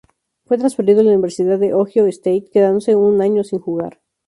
Fue 0.45 0.57
transferido 0.57 1.01
a 1.01 1.03
la 1.03 1.11
Universidad 1.11 1.59
de 1.59 1.75
Ohio 1.75 2.07
State, 2.07 2.45
quedándose 2.51 2.95
un 2.95 3.21
año 3.21 3.43
sin 3.43 3.59
jugar. 3.59 3.99